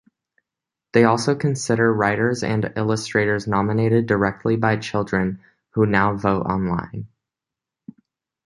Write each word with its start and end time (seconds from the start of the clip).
They 0.93 1.03
also 1.03 1.35
consider 1.35 1.93
writers 1.93 2.41
and 2.41 2.73
illustrators 2.75 3.45
nominated 3.45 4.07
directly 4.07 4.55
by 4.55 4.77
children, 4.77 5.43
who 5.75 5.85
now 5.85 6.15
vote 6.15 6.47
online. 6.47 7.05